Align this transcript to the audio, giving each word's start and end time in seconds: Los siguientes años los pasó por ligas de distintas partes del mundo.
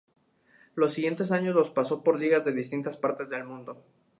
Los 0.73 0.93
siguientes 0.95 1.31
años 1.31 1.53
los 1.53 1.69
pasó 1.69 2.03
por 2.03 2.19
ligas 2.19 2.43
de 2.43 2.53
distintas 2.53 2.97
partes 2.97 3.29
del 3.29 3.43
mundo. 3.45 3.83